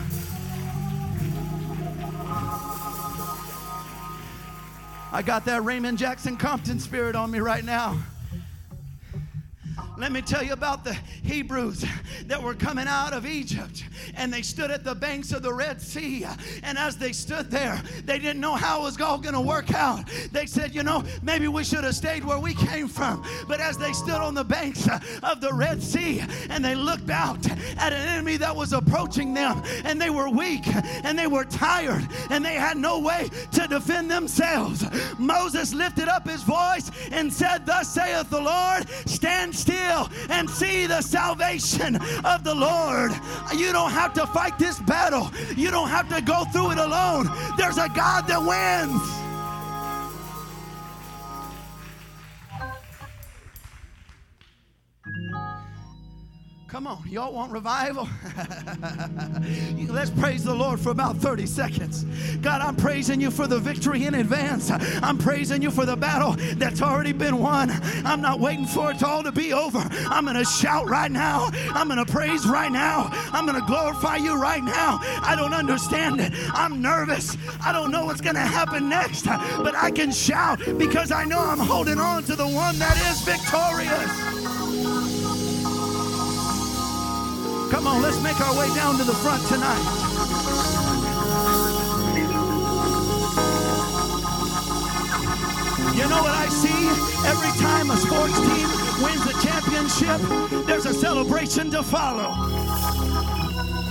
I 5.10 5.22
got 5.22 5.44
that 5.46 5.64
Raymond 5.64 5.98
Jackson 5.98 6.36
Compton 6.36 6.78
spirit 6.78 7.16
on 7.16 7.30
me 7.30 7.40
right 7.40 7.64
now. 7.64 7.98
Let 9.98 10.12
me 10.12 10.22
tell 10.22 10.44
you 10.44 10.52
about 10.52 10.84
the 10.84 10.96
Hebrews 11.24 11.84
that 12.26 12.40
were 12.40 12.54
coming 12.54 12.86
out 12.86 13.12
of 13.12 13.26
Egypt 13.26 13.82
and 14.14 14.32
they 14.32 14.42
stood 14.42 14.70
at 14.70 14.84
the 14.84 14.94
banks 14.94 15.32
of 15.32 15.42
the 15.42 15.52
Red 15.52 15.82
Sea. 15.82 16.24
And 16.62 16.78
as 16.78 16.96
they 16.96 17.10
stood 17.10 17.50
there, 17.50 17.82
they 18.04 18.20
didn't 18.20 18.40
know 18.40 18.54
how 18.54 18.80
it 18.80 18.84
was 18.84 19.00
all 19.00 19.18
going 19.18 19.34
to 19.34 19.40
work 19.40 19.74
out. 19.74 20.08
They 20.30 20.46
said, 20.46 20.72
you 20.72 20.84
know, 20.84 21.02
maybe 21.20 21.48
we 21.48 21.64
should 21.64 21.82
have 21.82 21.96
stayed 21.96 22.24
where 22.24 22.38
we 22.38 22.54
came 22.54 22.86
from. 22.86 23.24
But 23.48 23.58
as 23.58 23.76
they 23.76 23.92
stood 23.92 24.14
on 24.14 24.34
the 24.34 24.44
banks 24.44 24.88
of 25.24 25.40
the 25.40 25.52
Red 25.52 25.82
Sea 25.82 26.22
and 26.48 26.64
they 26.64 26.76
looked 26.76 27.10
out 27.10 27.44
at 27.50 27.92
an 27.92 28.08
enemy 28.08 28.36
that 28.36 28.54
was 28.54 28.72
approaching 28.72 29.34
them 29.34 29.60
and 29.84 30.00
they 30.00 30.10
were 30.10 30.30
weak 30.30 30.66
and 31.04 31.18
they 31.18 31.26
were 31.26 31.44
tired 31.44 32.06
and 32.30 32.44
they 32.44 32.54
had 32.54 32.76
no 32.76 33.00
way 33.00 33.28
to 33.50 33.66
defend 33.66 34.08
themselves, 34.08 34.84
Moses 35.18 35.74
lifted 35.74 36.06
up 36.06 36.28
his 36.28 36.44
voice 36.44 36.88
and 37.10 37.32
said, 37.32 37.66
Thus 37.66 37.92
saith 37.92 38.30
the 38.30 38.40
Lord, 38.40 38.88
stand 39.06 39.52
still 39.56 39.87
still 39.88 40.08
and 40.28 40.48
see 40.48 40.86
the 40.86 41.00
salvation 41.00 41.96
of 42.24 42.44
the 42.44 42.54
Lord. 42.54 43.12
You 43.56 43.72
don't 43.72 43.90
have 43.90 44.12
to 44.14 44.26
fight 44.26 44.58
this 44.58 44.78
battle, 44.80 45.30
you 45.56 45.70
don't 45.70 45.88
have 45.88 46.08
to 46.14 46.20
go 46.22 46.44
through 46.52 46.72
it 46.72 46.78
alone. 46.78 47.28
There's 47.56 47.78
a 47.78 47.88
God 47.88 48.26
that 48.28 48.40
wins. 48.40 49.27
Come 56.68 56.86
on, 56.86 57.02
y'all 57.08 57.32
want 57.32 57.50
revival? 57.50 58.06
Let's 59.88 60.10
praise 60.10 60.44
the 60.44 60.54
Lord 60.54 60.78
for 60.78 60.90
about 60.90 61.16
30 61.16 61.46
seconds. 61.46 62.04
God, 62.42 62.60
I'm 62.60 62.76
praising 62.76 63.22
you 63.22 63.30
for 63.30 63.46
the 63.46 63.58
victory 63.58 64.04
in 64.04 64.14
advance. 64.16 64.70
I'm 65.02 65.16
praising 65.16 65.62
you 65.62 65.70
for 65.70 65.86
the 65.86 65.96
battle 65.96 66.36
that's 66.56 66.82
already 66.82 67.12
been 67.12 67.38
won. 67.38 67.70
I'm 68.04 68.20
not 68.20 68.38
waiting 68.38 68.66
for 68.66 68.90
it 68.90 69.02
all 69.02 69.22
to 69.22 69.32
be 69.32 69.54
over. 69.54 69.78
I'm 70.10 70.26
going 70.26 70.36
to 70.36 70.44
shout 70.44 70.86
right 70.86 71.10
now. 71.10 71.48
I'm 71.70 71.88
going 71.88 72.04
to 72.04 72.12
praise 72.12 72.46
right 72.46 72.70
now. 72.70 73.08
I'm 73.32 73.46
going 73.46 73.58
to 73.58 73.66
glorify 73.66 74.16
you 74.16 74.38
right 74.38 74.62
now. 74.62 74.98
I 75.22 75.36
don't 75.36 75.54
understand 75.54 76.20
it. 76.20 76.34
I'm 76.52 76.82
nervous. 76.82 77.34
I 77.64 77.72
don't 77.72 77.90
know 77.90 78.04
what's 78.04 78.20
going 78.20 78.36
to 78.36 78.40
happen 78.42 78.90
next, 78.90 79.24
but 79.24 79.74
I 79.74 79.90
can 79.90 80.12
shout 80.12 80.60
because 80.76 81.12
I 81.12 81.24
know 81.24 81.40
I'm 81.40 81.60
holding 81.60 81.98
on 81.98 82.24
to 82.24 82.36
the 82.36 82.46
one 82.46 82.78
that 82.78 82.98
is 83.10 83.22
victorious. 83.22 84.57
Come 87.70 87.86
on, 87.86 88.02
let's 88.02 88.20
make 88.22 88.40
our 88.40 88.58
way 88.58 88.74
down 88.74 88.96
to 88.96 89.04
the 89.04 89.12
front 89.12 89.46
tonight. 89.46 89.84
You 95.94 96.08
know 96.08 96.22
what 96.22 96.32
I 96.32 96.48
see? 96.48 96.88
Every 97.28 97.52
time 97.60 97.90
a 97.90 97.96
sports 97.96 98.38
team 98.40 98.68
wins 99.02 99.26
a 99.26 99.34
championship, 99.46 100.66
there's 100.66 100.86
a 100.86 100.94
celebration 100.94 101.70
to 101.72 101.82
follow. 101.82 103.37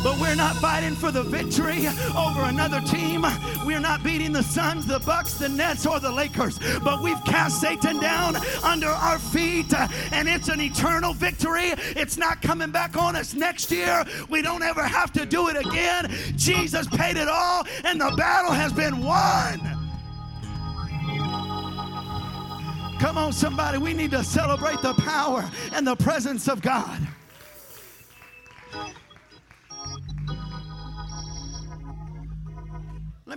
But 0.03 0.19
we're 0.19 0.35
not 0.35 0.55
fighting 0.57 0.95
for 0.95 1.11
the 1.11 1.23
victory 1.23 1.87
over 2.15 2.43
another 2.43 2.81
team. 2.81 3.25
We're 3.65 3.79
not 3.79 4.03
beating 4.03 4.31
the 4.31 4.43
Suns, 4.43 4.85
the 4.85 4.99
Bucks, 4.99 5.33
the 5.33 5.49
Nets, 5.49 5.85
or 5.85 5.99
the 5.99 6.11
Lakers. 6.11 6.59
But 6.83 7.01
we've 7.01 7.21
cast 7.25 7.59
Satan 7.59 7.99
down 7.99 8.37
under 8.63 8.87
our 8.87 9.19
feet, 9.19 9.73
and 10.11 10.27
it's 10.27 10.49
an 10.49 10.61
eternal 10.61 11.13
victory. 11.13 11.73
It's 11.95 12.17
not 12.17 12.41
coming 12.41 12.71
back 12.71 12.95
on 12.95 13.15
us 13.15 13.33
next 13.33 13.71
year. 13.71 14.05
We 14.29 14.41
don't 14.41 14.63
ever 14.63 14.83
have 14.83 15.11
to 15.13 15.25
do 15.25 15.49
it 15.49 15.57
again. 15.57 16.13
Jesus 16.35 16.87
paid 16.87 17.17
it 17.17 17.27
all, 17.27 17.65
and 17.83 17.99
the 17.99 18.13
battle 18.15 18.51
has 18.51 18.71
been 18.71 19.01
won. 19.03 19.59
Come 22.99 23.17
on, 23.17 23.31
somebody. 23.31 23.77
We 23.77 23.93
need 23.93 24.11
to 24.11 24.23
celebrate 24.23 24.81
the 24.81 24.93
power 24.95 25.49
and 25.73 25.85
the 25.85 25.95
presence 25.95 26.47
of 26.47 26.61
God. 26.61 26.99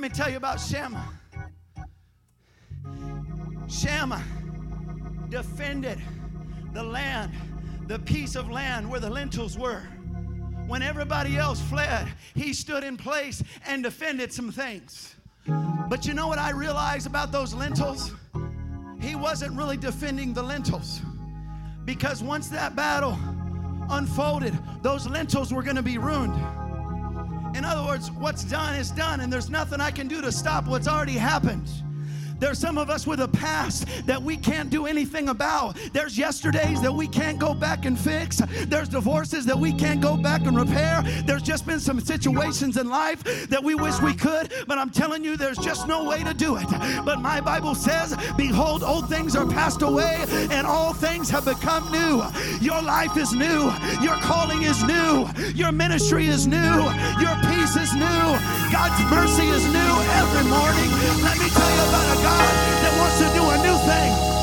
Let 0.00 0.12
me 0.12 0.16
tell 0.16 0.30
you 0.30 0.38
about 0.38 0.58
Shammah. 0.58 1.12
Shammah 3.68 4.24
defended 5.28 6.00
the 6.72 6.82
land, 6.82 7.32
the 7.86 7.98
piece 7.98 8.34
of 8.34 8.50
land 8.50 8.90
where 8.90 8.98
the 8.98 9.10
lentils 9.10 9.58
were. 9.58 9.82
When 10.66 10.80
everybody 10.80 11.36
else 11.36 11.60
fled, 11.60 12.08
he 12.34 12.54
stood 12.54 12.82
in 12.82 12.96
place 12.96 13.42
and 13.66 13.82
defended 13.82 14.32
some 14.32 14.50
things. 14.50 15.16
But 15.90 16.06
you 16.06 16.14
know 16.14 16.28
what 16.28 16.38
I 16.38 16.52
realized 16.52 17.06
about 17.06 17.30
those 17.30 17.52
lentils? 17.52 18.14
He 19.02 19.16
wasn't 19.16 19.54
really 19.54 19.76
defending 19.76 20.32
the 20.32 20.42
lentils. 20.42 21.02
Because 21.84 22.22
once 22.22 22.48
that 22.48 22.74
battle 22.74 23.18
unfolded, 23.90 24.58
those 24.80 25.06
lentils 25.06 25.52
were 25.52 25.62
going 25.62 25.76
to 25.76 25.82
be 25.82 25.98
ruined. 25.98 26.42
In 27.54 27.64
other 27.64 27.84
words, 27.84 28.10
what's 28.12 28.44
done 28.44 28.76
is 28.76 28.90
done, 28.90 29.20
and 29.20 29.32
there's 29.32 29.50
nothing 29.50 29.80
I 29.80 29.90
can 29.90 30.08
do 30.08 30.20
to 30.20 30.30
stop 30.30 30.66
what's 30.66 30.86
already 30.86 31.14
happened. 31.14 31.68
There's 32.40 32.58
some 32.58 32.78
of 32.78 32.88
us 32.88 33.06
with 33.06 33.20
a 33.20 33.28
past 33.28 33.86
that 34.06 34.20
we 34.20 34.36
can't 34.36 34.70
do 34.70 34.86
anything 34.86 35.28
about. 35.28 35.76
There's 35.92 36.16
yesterdays 36.16 36.80
that 36.80 36.92
we 36.92 37.06
can't 37.06 37.38
go 37.38 37.52
back 37.52 37.84
and 37.84 37.98
fix. 37.98 38.40
There's 38.66 38.88
divorces 38.88 39.44
that 39.44 39.58
we 39.58 39.72
can't 39.72 40.00
go 40.00 40.16
back 40.16 40.46
and 40.46 40.56
repair. 40.56 41.02
There's 41.26 41.42
just 41.42 41.66
been 41.66 41.80
some 41.80 42.00
situations 42.00 42.78
in 42.78 42.88
life 42.88 43.22
that 43.50 43.62
we 43.62 43.74
wish 43.74 44.00
we 44.00 44.14
could, 44.14 44.52
but 44.66 44.78
I'm 44.78 44.90
telling 44.90 45.22
you, 45.22 45.36
there's 45.36 45.58
just 45.58 45.86
no 45.86 46.08
way 46.08 46.24
to 46.24 46.32
do 46.32 46.56
it. 46.56 46.66
But 47.04 47.20
my 47.20 47.40
Bible 47.42 47.74
says, 47.74 48.16
Behold, 48.36 48.82
old 48.82 49.10
things 49.10 49.36
are 49.36 49.46
passed 49.46 49.82
away, 49.82 50.24
and 50.50 50.66
all 50.66 50.94
things 50.94 51.28
have 51.28 51.44
become 51.44 51.92
new. 51.92 52.22
Your 52.60 52.80
life 52.80 53.16
is 53.18 53.32
new. 53.34 53.70
Your 54.00 54.16
calling 54.22 54.62
is 54.62 54.82
new. 54.84 55.28
Your 55.54 55.72
ministry 55.72 56.26
is 56.26 56.46
new. 56.46 56.56
Your 57.20 57.36
peace 57.52 57.76
is 57.76 57.92
new. 57.94 58.24
God's 58.72 59.00
mercy 59.10 59.46
is 59.48 59.64
new 59.66 59.94
every 60.20 60.48
morning. 60.48 60.90
Let 61.22 61.38
me 61.38 61.48
tell 61.50 61.70
you 61.70 61.88
about 61.88 62.18
a 62.18 62.22
God 62.22 62.29
God 62.30 62.54
that 62.82 62.92
wants 62.98 63.18
to 63.18 63.26
do 63.34 63.42
a 63.50 63.56
new 63.58 63.76
thing. 63.86 64.39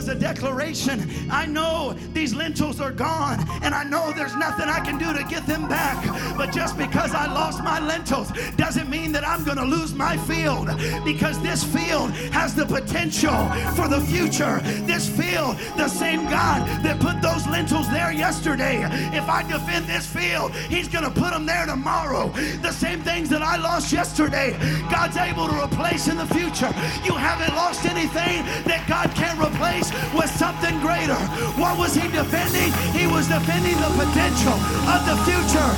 Was 0.00 0.08
a 0.08 0.14
declaration 0.14 1.10
I 1.30 1.46
know 1.46 1.94
these 2.12 2.34
lentils 2.34 2.80
are 2.80 2.90
gone, 2.90 3.46
and 3.62 3.74
I 3.74 3.84
know 3.84 4.12
there's 4.12 4.34
nothing 4.36 4.68
I 4.68 4.80
can 4.80 4.98
do 4.98 5.12
to 5.12 5.24
get 5.24 5.46
them 5.46 5.68
back. 5.68 6.04
But 6.36 6.52
just 6.52 6.78
because 6.78 7.14
I 7.14 7.26
lost 7.26 7.62
my 7.62 7.80
lentils 7.80 8.32
doesn't 8.56 8.88
mean 8.88 9.12
that 9.12 9.26
I'm 9.26 9.44
going 9.44 9.58
to 9.58 9.64
lose 9.64 9.94
my 9.94 10.16
field 10.16 10.68
because 11.04 11.40
this 11.42 11.62
field 11.62 12.10
has 12.32 12.54
the 12.54 12.66
potential 12.66 13.36
for 13.76 13.88
the 13.88 14.00
future. 14.00 14.60
This 14.86 15.08
field, 15.08 15.56
the 15.76 15.88
same 15.88 16.24
God 16.24 16.66
that 16.84 16.98
put 17.00 17.20
those 17.20 17.46
lentils 17.46 17.88
there 17.90 18.12
yesterday, 18.12 18.82
if 19.16 19.28
I 19.28 19.42
defend 19.42 19.86
this 19.86 20.06
field, 20.06 20.52
He's 20.68 20.88
going 20.88 21.04
to 21.04 21.10
put 21.10 21.30
them 21.32 21.46
there 21.46 21.66
tomorrow. 21.66 22.28
The 22.62 22.72
same 22.72 23.02
things 23.02 23.28
that 23.28 23.42
I 23.42 23.56
lost 23.56 23.92
yesterday, 23.92 24.56
God's 24.90 25.16
able 25.16 25.48
to 25.48 25.64
replace 25.64 26.08
in 26.08 26.16
the 26.16 26.26
future. 26.26 26.72
You 27.04 27.14
haven't 27.14 27.54
lost 27.54 27.84
anything 27.84 28.44
that 28.64 28.84
God 28.88 29.14
can't 29.14 29.38
replace 29.38 29.89
with 30.14 30.30
something 30.36 30.78
greater. 30.80 31.18
What 31.60 31.78
was 31.78 31.94
he 31.94 32.08
defending? 32.08 32.72
He 32.92 33.06
was 33.06 33.28
defending 33.28 33.76
the 33.76 33.90
potential 33.96 34.56
of 34.88 35.00
the 35.06 35.16
future. 35.26 35.70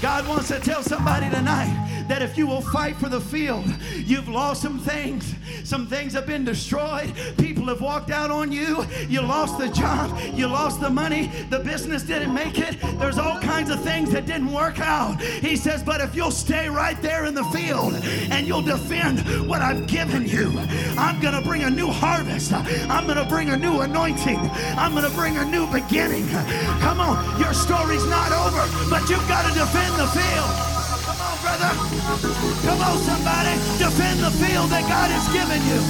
God 0.00 0.28
wants 0.28 0.48
to 0.48 0.60
tell 0.60 0.82
somebody 0.82 1.28
tonight 1.30 1.87
that 2.08 2.22
if 2.22 2.36
you 2.36 2.46
will 2.46 2.60
fight 2.60 2.96
for 2.96 3.08
the 3.08 3.20
field, 3.20 3.66
you've 3.94 4.28
lost 4.28 4.62
some 4.62 4.78
things. 4.78 5.34
Some 5.64 5.86
things 5.86 6.12
have 6.14 6.26
been 6.26 6.44
destroyed. 6.44 7.12
People 7.38 7.66
have 7.66 7.80
walked 7.80 8.10
out 8.10 8.30
on 8.30 8.50
you. 8.50 8.84
You 9.08 9.20
lost 9.20 9.58
the 9.58 9.68
job. 9.68 10.18
You 10.34 10.46
lost 10.46 10.80
the 10.80 10.90
money. 10.90 11.30
The 11.50 11.58
business 11.58 12.02
didn't 12.02 12.32
make 12.32 12.58
it. 12.58 12.80
There's 12.98 13.18
all 13.18 13.38
kinds 13.40 13.70
of 13.70 13.82
things 13.82 14.10
that 14.12 14.26
didn't 14.26 14.52
work 14.52 14.80
out. 14.80 15.20
He 15.20 15.56
says, 15.56 15.82
but 15.82 16.00
if 16.00 16.14
you'll 16.14 16.30
stay 16.30 16.68
right 16.68 17.00
there 17.02 17.26
in 17.26 17.34
the 17.34 17.44
field 17.44 17.94
and 18.30 18.46
you'll 18.46 18.62
defend 18.62 19.20
what 19.48 19.60
I've 19.60 19.86
given 19.86 20.26
you, 20.26 20.52
I'm 20.96 21.20
going 21.20 21.34
to 21.34 21.42
bring 21.42 21.64
a 21.64 21.70
new 21.70 21.88
harvest. 21.88 22.52
I'm 22.52 23.04
going 23.04 23.18
to 23.18 23.28
bring 23.28 23.50
a 23.50 23.56
new 23.56 23.80
anointing. 23.80 24.38
I'm 24.76 24.92
going 24.92 25.08
to 25.08 25.16
bring 25.16 25.36
a 25.36 25.44
new 25.44 25.66
beginning. 25.70 26.26
Come 26.80 27.00
on, 27.00 27.40
your 27.40 27.52
story's 27.52 28.06
not 28.06 28.32
over, 28.32 28.88
but 28.88 29.08
you've 29.10 29.28
got 29.28 29.46
to 29.46 29.54
defend 29.58 29.94
the 29.96 30.06
field 30.06 30.77
brother. 31.48 31.74
Come 32.62 32.80
on, 32.80 32.98
somebody. 32.98 33.54
Defend 33.78 34.20
the 34.20 34.30
field 34.32 34.70
that 34.70 34.84
God 34.88 35.10
has 35.10 35.26
given 35.32 35.60
you. 35.68 35.80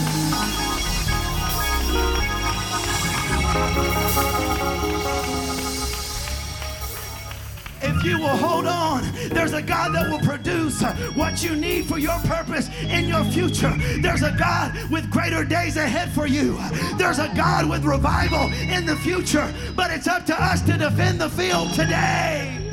If 7.80 8.04
you 8.04 8.18
will 8.18 8.36
hold 8.36 8.66
on, 8.66 9.02
there's 9.30 9.52
a 9.52 9.62
God 9.62 9.94
that 9.94 10.08
will 10.10 10.20
produce 10.20 10.82
what 11.16 11.42
you 11.42 11.56
need 11.56 11.86
for 11.86 11.98
your 11.98 12.18
purpose 12.20 12.68
in 12.82 13.08
your 13.08 13.24
future. 13.24 13.74
There's 14.00 14.22
a 14.22 14.32
God 14.38 14.72
with 14.90 15.10
greater 15.10 15.44
days 15.44 15.76
ahead 15.76 16.10
for 16.12 16.26
you. 16.26 16.58
There's 16.96 17.18
a 17.18 17.32
God 17.34 17.68
with 17.68 17.84
revival 17.84 18.52
in 18.52 18.86
the 18.86 18.96
future. 18.96 19.52
But 19.74 19.90
it's 19.90 20.06
up 20.06 20.26
to 20.26 20.42
us 20.42 20.62
to 20.62 20.76
defend 20.76 21.20
the 21.20 21.30
field 21.30 21.72
today. 21.74 22.68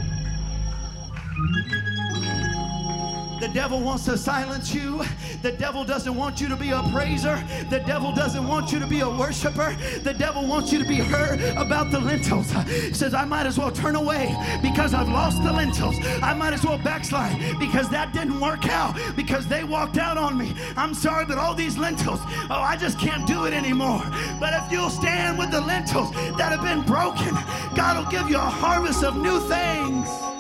The 3.46 3.54
devil 3.54 3.80
wants 3.80 4.06
to 4.06 4.18
silence 4.18 4.74
you. 4.74 5.04
The 5.44 5.52
devil 5.52 5.84
doesn't 5.84 6.16
want 6.16 6.42
you 6.42 6.50
to 6.50 6.56
be 6.56 6.72
a 6.72 6.82
praiser. 6.92 7.44
The 7.70 7.78
devil 7.78 8.12
doesn't 8.12 8.48
want 8.48 8.72
you 8.72 8.80
to 8.80 8.88
be 8.88 9.02
a 9.02 9.08
worshiper. 9.08 9.78
The 10.02 10.16
devil 10.16 10.48
wants 10.48 10.74
you 10.74 10.80
to 10.80 10.90
be 10.90 10.96
heard 10.96 11.40
about 11.56 11.92
the 11.92 12.00
lentils. 12.00 12.52
He 12.68 12.92
says, 12.92 13.14
I 13.14 13.24
might 13.24 13.46
as 13.46 13.60
well 13.60 13.70
turn 13.70 13.96
away 13.96 14.36
because 14.64 14.96
I've 14.96 15.10
lost 15.10 15.44
the 15.44 15.54
lentils. 15.54 15.96
I 16.24 16.34
might 16.34 16.54
as 16.54 16.66
well 16.66 16.80
backslide 16.80 17.60
because 17.60 17.88
that 17.90 18.14
didn't 18.14 18.40
work 18.40 18.68
out 18.68 18.98
because 19.16 19.48
they 19.48 19.64
walked 19.64 20.00
out 20.00 20.18
on 20.18 20.40
me. 20.40 20.56
I'm 20.76 20.96
sorry, 20.96 21.26
but 21.26 21.38
all 21.38 21.54
these 21.54 21.78
lentils, 21.78 22.22
oh, 22.26 22.48
I 22.50 22.76
just 22.76 22.98
can't 22.98 23.28
do 23.28 23.46
it 23.46 23.54
anymore. 23.54 24.02
But 24.40 24.54
if 24.56 24.72
you'll 24.72 24.90
stand 24.90 25.38
with 25.38 25.52
the 25.52 25.62
lentils 25.62 26.12
that 26.38 26.52
have 26.52 26.64
been 26.64 26.82
broken, 26.82 27.36
God 27.76 28.04
will 28.04 28.12
give 28.12 28.28
you 28.28 28.38
a 28.38 28.40
harvest 28.40 29.04
of 29.04 29.16
new 29.18 29.40
things. 29.48 30.35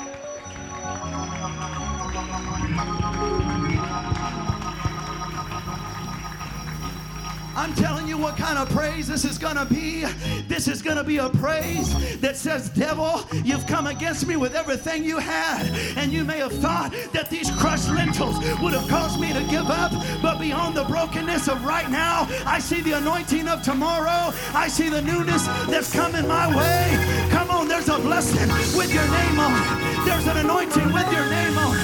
I'm 7.55 7.74
telling 7.74 8.07
you 8.07 8.17
what 8.17 8.35
kind 8.35 8.57
of 8.57 8.69
praise 8.69 9.07
this 9.07 9.24
is 9.24 9.38
going 9.38 9.55
to 9.55 9.65
be. 9.65 10.03
This 10.47 10.67
is 10.67 10.81
going 10.81 10.97
to 10.97 11.03
be 11.03 11.17
a 11.17 11.29
praise 11.29 12.19
that 12.19 12.35
says, 12.35 12.69
Devil, 12.69 13.24
you've 13.43 13.65
come 13.65 13.88
against 13.88 14.27
me 14.27 14.35
with 14.35 14.55
everything 14.55 15.03
you 15.03 15.19
had. 15.19 15.65
And 15.97 16.12
you 16.12 16.25
may 16.25 16.39
have 16.39 16.51
thought 16.51 16.93
that 17.13 17.29
these 17.29 17.50
crushed 17.51 17.89
lentils 17.89 18.38
would 18.59 18.74
have 18.74 18.88
caused 18.89 19.19
me 19.19 19.31
to 19.31 19.43
give 19.45 19.69
up. 19.69 19.91
But 20.21 20.39
beyond 20.39 20.75
the 20.75 20.83
brokenness 20.83 21.47
of 21.47 21.63
right 21.63 21.89
now, 21.89 22.27
I 22.45 22.59
see 22.59 22.81
the 22.81 22.93
anointing 22.93 23.47
of 23.47 23.62
tomorrow. 23.62 24.33
I 24.53 24.67
see 24.67 24.89
the 24.89 25.01
newness 25.01 25.45
that's 25.67 25.93
coming 25.93 26.27
my 26.27 26.47
way. 26.47 27.29
Come 27.31 27.50
on, 27.51 27.67
there's 27.67 27.89
a 27.89 28.00
blessing 28.00 28.50
with 28.77 28.93
your 28.93 29.07
name 29.07 29.39
on 29.39 29.53
it. 29.53 30.05
There's 30.05 30.27
an 30.27 30.38
anointing 30.38 30.91
with 30.91 31.12
your 31.12 31.25
name 31.29 31.57
on. 31.57 31.75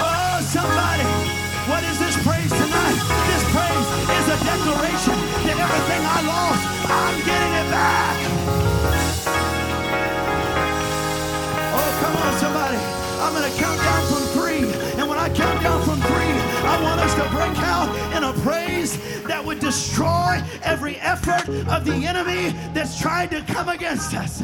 Oh, 0.00 0.40
somebody. 0.48 1.40
What 1.68 1.84
is 1.84 1.98
this 2.00 2.16
praise 2.26 2.50
tonight? 2.50 2.98
This 3.28 3.49
declaration 4.44 5.16
that 5.46 5.56
everything 5.56 6.02
I 6.04 6.18
lost, 6.26 6.62
I'm 6.88 7.16
getting 7.24 7.52
it 7.60 7.68
back. 7.70 8.16
Oh, 11.72 11.90
come 12.00 12.14
on, 12.16 12.32
somebody. 12.38 12.80
I'm 13.20 13.32
going 13.34 13.50
to 13.50 13.58
count 13.58 13.80
down 13.80 14.02
from 14.08 14.22
three. 14.34 14.62
And 14.98 15.08
when 15.08 15.18
I 15.18 15.28
count 15.28 15.62
down 15.62 15.82
from 15.82 16.00
three, 16.00 16.32
I 16.66 16.82
want 16.82 17.00
us 17.00 17.14
to 17.14 17.24
break 17.30 17.56
out 17.58 17.88
in 18.16 18.24
a 18.24 18.32
praise 18.42 18.96
that 19.24 19.44
would 19.44 19.60
destroy 19.60 20.42
every 20.62 20.96
effort 20.96 21.48
of 21.68 21.84
the 21.84 21.94
enemy 22.06 22.50
that's 22.72 23.00
trying 23.00 23.28
to 23.30 23.42
come 23.42 23.68
against 23.68 24.14
us. 24.14 24.42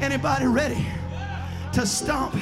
Anybody 0.00 0.46
ready 0.46 0.86
to 1.72 1.86
stomp 1.86 2.34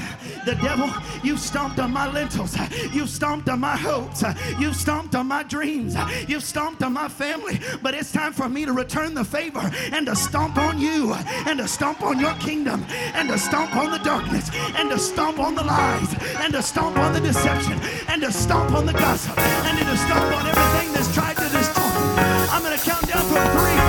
the 0.45 0.55
devil, 0.57 0.91
you 1.23 1.37
stomped 1.37 1.79
on 1.79 1.93
my 1.93 2.11
lentils. 2.11 2.57
You 2.93 3.07
stomped 3.07 3.49
on 3.49 3.61
my 3.61 3.77
hopes. 3.77 4.25
You 4.59 4.73
stomped 4.73 5.15
on 5.15 5.27
my 5.27 5.43
dreams. 5.43 5.97
You 6.29 6.41
stomped 6.41 6.83
on 6.83 6.93
my 6.93 7.09
family. 7.09 7.61
But 7.83 7.95
it's 7.95 8.13
time 8.13 8.33
for 8.33 8.49
me 8.49 8.65
to 8.65 8.73
return 8.73 9.15
the 9.15 9.25
favor 9.25 9.71
and 9.93 10.07
to 10.07 10.17
stomp 10.17 10.57
on 10.57 10.81
you 10.81 11.13
and 11.15 11.59
to 11.59 11.69
stomp 11.69 12.03
on 12.03 12.19
your 12.19 12.35
kingdom 12.35 12.85
and 13.15 13.29
to 13.29 13.39
stomp 13.39 13.77
on 13.77 13.91
the 13.91 13.99
darkness 13.99 14.51
and 14.77 14.91
to 14.91 14.99
stomp 14.99 15.39
on 15.39 15.55
the 15.55 15.65
lies 15.65 16.15
and 16.39 16.53
to 16.55 16.63
stomp 16.63 16.97
on 16.99 17.13
the 17.13 17.21
deception 17.21 17.79
and 18.09 18.23
to 18.23 18.33
stomp 18.33 18.73
on 18.73 18.87
the 18.87 18.93
gossip 18.93 19.39
and 19.39 19.79
to 19.79 19.97
stomp 19.97 20.37
on 20.37 20.47
everything 20.47 20.93
that's 20.93 21.13
tried 21.15 21.37
to 21.37 21.49
destroy. 21.57 21.83
Me. 21.83 22.23
I'm 22.51 22.63
going 22.63 22.77
to 22.77 22.85
count 22.85 23.07
down 23.07 23.23
from 23.23 23.59
three 23.59 23.80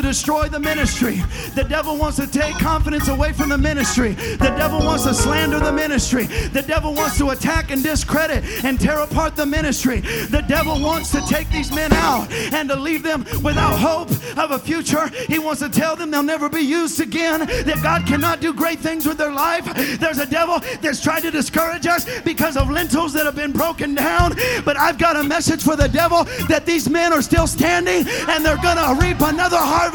to 0.00 0.08
destroy 0.08 0.48
the 0.48 0.58
ministry. 0.58 1.22
The 1.54 1.64
devil 1.64 1.96
wants 1.96 2.16
to 2.16 2.26
take 2.26 2.54
confidence 2.56 3.08
away 3.08 3.32
from 3.32 3.48
the 3.50 3.58
ministry. 3.58 4.14
The 4.14 4.54
devil 4.56 4.78
wants 4.80 5.04
to 5.04 5.14
slander 5.14 5.60
the 5.60 5.72
ministry. 5.72 6.24
The 6.24 6.62
devil 6.62 6.94
wants 6.94 7.18
to 7.18 7.30
attack 7.30 7.70
and 7.70 7.82
discredit 7.82 8.64
and 8.64 8.80
tear 8.80 8.98
apart 9.00 9.36
the 9.36 9.46
ministry. 9.46 10.00
The 10.00 10.44
devil 10.48 10.80
wants 10.80 11.10
to 11.12 11.20
take 11.22 11.50
these 11.50 11.72
men 11.72 11.92
out 11.92 12.30
and 12.30 12.68
to 12.68 12.76
leave 12.76 13.02
them 13.02 13.24
without 13.42 13.78
hope 13.78 14.10
of 14.38 14.52
a 14.52 14.58
future. 14.58 15.08
He 15.28 15.38
wants 15.38 15.60
to 15.60 15.68
tell 15.68 15.96
them 15.96 16.10
they'll 16.10 16.22
never 16.22 16.48
be 16.48 16.62
used 16.62 17.00
again, 17.00 17.40
that 17.40 17.80
God 17.82 18.06
cannot 18.06 18.40
do 18.40 18.52
great 18.52 18.78
things 18.78 19.06
with 19.06 19.18
their 19.18 19.32
life. 19.32 19.64
There's 19.98 20.18
a 20.18 20.26
devil 20.26 20.60
that's 20.80 21.02
tried 21.02 21.22
to 21.22 21.30
discourage 21.30 21.86
us 21.86 22.06
because 22.20 22.56
of 22.56 22.70
lentils 22.70 23.12
that 23.14 23.26
have 23.26 23.36
been 23.36 23.52
broken 23.52 23.94
down. 23.94 24.34
But 24.64 24.78
I've 24.78 24.98
got 24.98 25.16
a 25.16 25.22
message 25.22 25.62
for 25.62 25.76
the 25.76 25.88
devil 25.88 26.24
that 26.48 26.64
these 26.64 26.88
men 26.88 27.12
are 27.12 27.22
still 27.22 27.46
standing 27.46 28.06
and 28.28 28.44
they're 28.44 28.56
going 28.62 28.78
to 28.78 28.98
reap 29.04 29.20
another 29.20 29.58
harvest. 29.58 29.89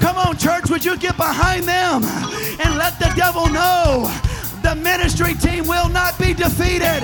Come 0.00 0.16
on, 0.16 0.36
church, 0.36 0.68
would 0.70 0.84
you 0.84 0.96
get 0.96 1.16
behind 1.16 1.64
them 1.64 2.02
and 2.02 2.76
let 2.76 2.98
the 2.98 3.12
devil 3.16 3.48
know 3.48 4.10
the 4.62 4.74
ministry 4.74 5.34
team 5.34 5.68
will 5.68 5.88
not 5.88 6.18
be 6.18 6.34
defeated? 6.34 7.02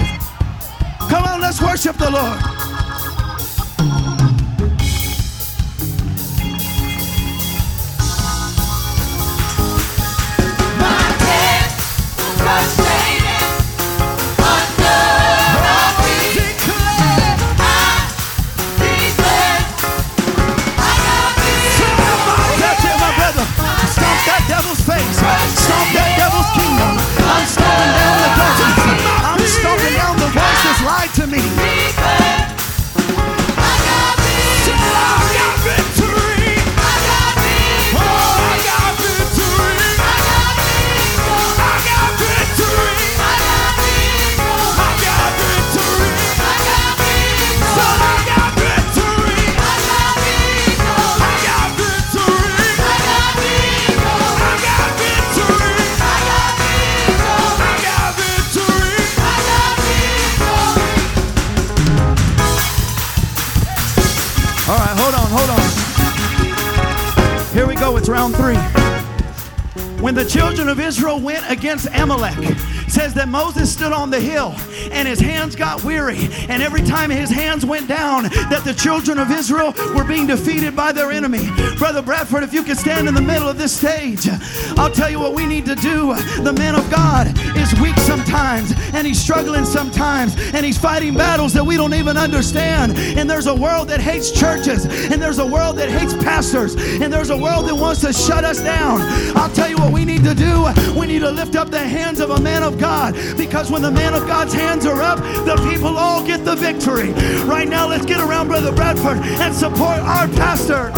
Come 1.09 1.25
on, 1.25 1.41
let's 1.41 1.63
worship 1.63 1.97
the 1.97 2.11
Lord. 2.11 2.41
My 12.39 12.90
of 70.71 70.79
Israel 70.79 71.19
went 71.19 71.49
against 71.51 71.87
Amalek, 71.95 72.37
says 72.91 73.15
that 73.15 73.29
Moses 73.29 73.73
stood 73.73 73.93
on 73.93 74.11
the 74.11 74.21
hill 74.21 74.55
and 74.91 75.07
his 75.07 75.21
hands 75.21 75.57
got 75.57 75.85
weary. 75.85 76.29
And 76.49 76.63
every 76.63 76.83
time 76.83 77.11
his 77.11 77.31
hands 77.31 77.65
went 77.65 77.89
down, 77.89 78.25
that 78.25 78.63
the 78.65 78.75
children 78.75 79.19
of 79.19 79.31
Israel 79.31 79.75
were 79.95 80.05
being 80.05 80.27
defeated 80.27 80.75
by 80.75 80.93
their 80.93 81.11
enemy. 81.11 81.49
Brother 81.79 82.03
Bradford, 82.03 82.43
if 82.43 82.53
you 82.53 82.63
could 82.63 82.79
stand 82.79 83.09
in 83.09 83.15
the 83.15 83.23
middle 83.23 83.49
of 83.49 83.59
this 83.59 83.77
stage, 83.77 84.29
I'll 84.77 84.91
tell 84.91 85.11
you 85.11 85.21
what 85.21 85.35
we 85.35 85.47
need 85.47 85.67
to 85.67 85.75
do. 85.75 86.15
The 86.43 86.55
man 86.57 86.75
of 86.75 86.89
God 86.91 87.29
is 87.57 87.73
weak 87.81 87.97
sometimes, 87.99 88.73
and 88.95 89.07
he's 89.07 89.21
struggling 89.21 89.65
sometimes, 89.65 90.37
and 90.55 90.65
he's 90.65 90.79
fighting 90.79 91.15
battles 91.15 91.53
that 91.55 91.65
we 91.65 91.77
don't 91.77 91.95
even 91.95 92.17
understand. 92.17 92.97
And 92.99 93.29
there's 93.29 93.47
a 93.47 93.55
world 93.55 93.89
that 93.89 94.01
hates 94.01 94.31
churches, 94.31 94.87
and 94.87 95.23
there's 95.23 95.39
a 95.39 95.47
world 95.47 95.77
that 95.77 95.89
hates 95.89 96.15
pastors, 96.15 96.75
and 96.75 97.13
there's 97.13 97.31
a 97.31 97.37
world 97.37 97.69
that 97.69 97.75
wants 97.75 98.01
to 98.01 98.13
shut 98.13 98.45
us 98.45 98.61
down. 98.61 99.01
I'll 99.37 99.53
tell 99.53 99.69
you 99.69 99.77
what 99.77 99.93
we 99.93 100.05
need 100.05 100.25
to 100.25 100.35
do. 100.35 100.67
We 100.99 101.07
need 101.07 101.21
to 101.21 101.31
lift 101.31 101.57
up 101.57 101.71
the 101.71 101.79
hands 101.79 102.21
of 102.21 102.31
a 102.31 102.41
man 102.41 102.63
of 102.63 102.79
God, 102.81 103.15
because 103.37 103.71
when 103.71 103.83
the 103.83 103.91
man 103.91 104.15
of 104.15 104.27
God's 104.27 104.55
hands 104.55 104.87
are 104.87 105.03
up, 105.03 105.19
the 105.45 105.57
people 105.71 105.99
all 105.99 106.27
get 106.27 106.45
the 106.45 106.57
victory. 106.57 107.13
Right 107.45 107.69
now, 107.69 107.87
let's 107.87 108.07
get 108.07 108.21
around 108.21 108.49
Brother 108.49 108.73
Bradford 108.73 109.19
and 109.19 109.55
support 109.55 109.99
our 109.99 110.27
pastor. 110.29 110.91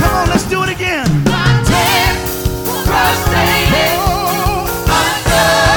Come 0.00 0.14
on, 0.14 0.28
let's 0.28 0.48
do 0.50 0.62
it 0.64 0.70
again. 0.70 1.06
Oh, 5.32 5.69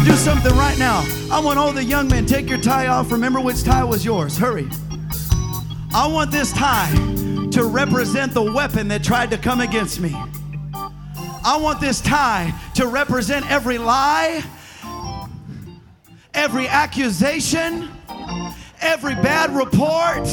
could 0.00 0.08
do 0.08 0.16
something 0.16 0.56
right 0.56 0.78
now. 0.78 1.04
I 1.30 1.40
want 1.40 1.58
all 1.58 1.72
the 1.72 1.84
young 1.84 2.08
men, 2.08 2.24
take 2.24 2.48
your 2.48 2.60
tie 2.60 2.86
off. 2.86 3.12
Remember 3.12 3.40
which 3.40 3.62
tie 3.64 3.84
was 3.84 4.02
yours. 4.02 4.36
Hurry. 4.36 4.68
I 5.92 6.08
want 6.10 6.30
this 6.30 6.52
tie 6.52 6.90
to 7.50 7.64
represent 7.64 8.32
the 8.32 8.42
weapon 8.42 8.88
that 8.88 9.04
tried 9.04 9.30
to 9.30 9.36
come 9.36 9.60
against 9.60 10.00
me. 10.00 10.14
I 10.74 11.58
want 11.60 11.80
this 11.80 12.00
tie 12.00 12.54
to 12.76 12.86
represent 12.86 13.50
every 13.50 13.76
lie, 13.76 14.42
every 16.32 16.66
accusation, 16.66 17.90
every 18.80 19.14
bad 19.16 19.54
report 19.54 20.28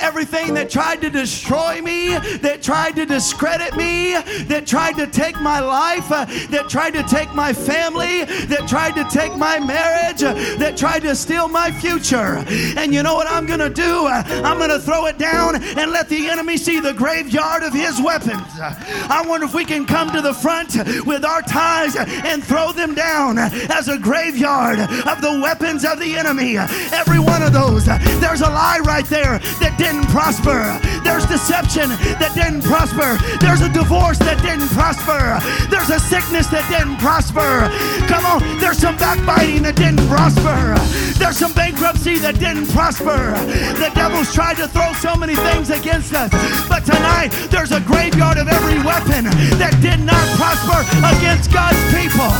everything 0.00 0.54
that 0.54 0.70
tried 0.70 1.00
to 1.02 1.10
destroy 1.10 1.80
me, 1.80 2.10
that 2.38 2.62
tried 2.62 2.96
to 2.96 3.06
discredit 3.06 3.76
me, 3.76 4.12
that 4.44 4.66
tried 4.66 4.96
to 4.96 5.06
take 5.06 5.40
my 5.40 5.60
life, 5.60 6.10
uh, 6.10 6.24
that 6.50 6.68
tried 6.68 6.92
to 6.94 7.02
take 7.04 7.32
my 7.34 7.52
family, 7.52 8.24
that 8.46 8.66
tried 8.68 8.94
to 8.94 9.04
take 9.10 9.36
my 9.36 9.58
marriage, 9.58 10.22
uh, 10.22 10.34
that 10.58 10.76
tried 10.76 11.00
to 11.00 11.14
steal 11.14 11.48
my 11.48 11.70
future. 11.70 12.44
And 12.76 12.92
you 12.94 13.02
know 13.02 13.14
what 13.14 13.28
I'm 13.28 13.46
going 13.46 13.60
to 13.60 13.70
do? 13.70 14.06
Uh, 14.06 14.22
I'm 14.44 14.58
going 14.58 14.70
to 14.70 14.80
throw 14.80 15.06
it 15.06 15.18
down 15.18 15.62
and 15.62 15.90
let 15.90 16.08
the 16.08 16.28
enemy 16.28 16.56
see 16.56 16.80
the 16.80 16.92
graveyard 16.92 17.62
of 17.62 17.72
his 17.72 18.00
weapons. 18.00 18.46
I 18.58 19.24
wonder 19.26 19.46
if 19.46 19.54
we 19.54 19.64
can 19.64 19.86
come 19.86 20.10
to 20.12 20.20
the 20.20 20.34
front 20.34 20.76
with 21.06 21.24
our 21.24 21.42
ties 21.42 21.96
and 21.96 22.42
throw 22.42 22.72
them 22.72 22.94
down 22.94 23.38
as 23.38 23.88
a 23.88 23.98
graveyard 23.98 24.78
of 24.78 25.20
the 25.20 25.40
weapons 25.42 25.84
of 25.84 25.98
the 25.98 26.16
enemy. 26.16 26.56
Every 26.58 27.18
one 27.18 27.42
of 27.42 27.52
those. 27.52 27.86
There's 27.86 28.40
a 28.40 28.50
lie 28.50 28.80
right 28.84 29.06
there 29.06 29.38
that 29.60 29.76
did 29.78 29.89
didn't 29.90 30.06
prosper. 30.06 30.78
There's 31.02 31.26
deception 31.26 31.90
that 32.22 32.30
didn't 32.38 32.62
prosper. 32.62 33.18
There's 33.42 33.58
a 33.58 33.70
divorce 33.74 34.18
that 34.22 34.38
didn't 34.38 34.70
prosper. 34.70 35.42
There's 35.66 35.90
a 35.90 35.98
sickness 35.98 36.46
that 36.54 36.62
didn't 36.70 37.02
prosper. 37.02 37.66
Come 38.06 38.22
on, 38.22 38.38
there's 38.62 38.78
some 38.78 38.94
backbiting 39.02 39.66
that 39.66 39.74
didn't 39.74 40.06
prosper. 40.06 40.78
There's 41.18 41.34
some 41.34 41.50
bankruptcy 41.58 42.22
that 42.22 42.38
didn't 42.38 42.70
prosper. 42.70 43.34
The 43.82 43.90
devil's 43.90 44.30
tried 44.30 44.62
to 44.62 44.70
throw 44.70 44.94
so 45.02 45.18
many 45.18 45.34
things 45.34 45.74
against 45.74 46.14
us. 46.14 46.30
But 46.70 46.86
tonight, 46.86 47.34
there's 47.50 47.74
a 47.74 47.82
graveyard 47.82 48.38
of 48.38 48.46
every 48.46 48.78
weapon 48.86 49.26
that 49.58 49.74
did 49.82 49.98
not 50.06 50.22
prosper 50.38 50.86
against 51.18 51.50
God's 51.50 51.82
people. 51.90 52.30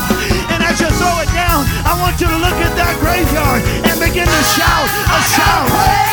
And 0.55 0.63
as 0.63 0.79
you 0.79 0.87
throw 1.03 1.19
it 1.19 1.31
down, 1.35 1.67
I 1.83 1.99
want 1.99 2.15
you 2.23 2.31
to 2.31 2.39
look 2.39 2.59
at 2.63 2.79
that 2.79 2.95
graveyard 3.03 3.67
and 3.91 3.99
begin 3.99 4.31
to 4.31 4.43
shout 4.55 4.87
a 4.87 5.19
shout 5.35 6.10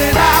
it 0.00 0.16
out. 0.16 0.39